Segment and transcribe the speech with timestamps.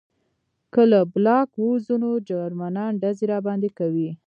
[0.73, 4.09] که له بلاک ووځو نو جرمنان ډزې راباندې کوي